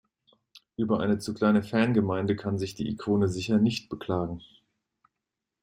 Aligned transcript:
Über 0.77 0.99
eine 0.99 1.19
zu 1.19 1.31
kleine 1.35 1.61
Fangemeinde 1.61 2.35
kann 2.35 2.57
sich 2.57 2.73
die 2.73 2.89
Ikone 2.89 3.27
sicher 3.27 3.59
nicht 3.59 3.87
beklagen. 3.87 4.41